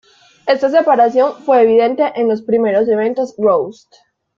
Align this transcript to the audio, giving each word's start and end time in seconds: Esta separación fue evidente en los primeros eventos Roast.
Esta 0.47 0.71
separación 0.71 1.43
fue 1.45 1.61
evidente 1.61 2.11
en 2.15 2.27
los 2.27 2.41
primeros 2.41 2.87
eventos 2.87 3.35
Roast. 3.37 3.93